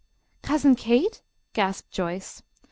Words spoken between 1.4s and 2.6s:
gasped Joyce.